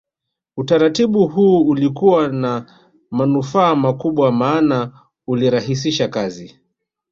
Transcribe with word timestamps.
Utaratibu 0.57 1.27
huu 1.27 1.67
ulikuwa 1.69 2.27
na 2.27 2.65
manufaa 3.11 3.75
makubwa 3.75 4.31
maana 4.31 5.01
ulirahisisha 5.27 6.07
kazi 6.07 6.55